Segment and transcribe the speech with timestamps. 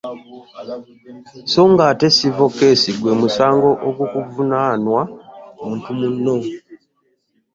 [1.51, 5.01] Songa ate “civil case” gw’emusango ogukuvunaanwa
[5.65, 6.37] muntu muno.